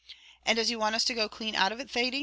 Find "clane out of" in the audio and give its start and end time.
1.29-1.79